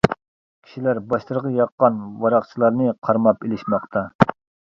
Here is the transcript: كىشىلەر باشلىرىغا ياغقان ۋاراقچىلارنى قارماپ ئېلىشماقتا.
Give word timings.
كىشىلەر 0.67 0.99
باشلىرىغا 1.11 1.51
ياغقان 1.57 2.01
ۋاراقچىلارنى 2.23 2.89
قارماپ 3.09 3.45
ئېلىشماقتا. 3.49 4.03